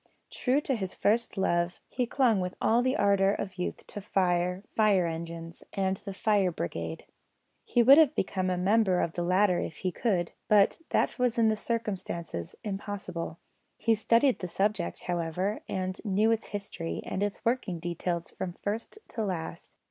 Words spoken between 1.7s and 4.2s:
he clung with all the ardour of youth to